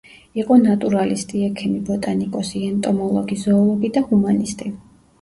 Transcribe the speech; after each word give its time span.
იყო 0.43 0.55
ნატურალისტი, 0.61 1.43
ექიმი, 1.49 1.83
ბოტანიკოსი, 1.91 2.65
ენტომოლოგი, 2.73 3.41
ზოოლოგი 3.47 3.97
და 4.01 4.07
ჰუმანისტი. 4.11 4.79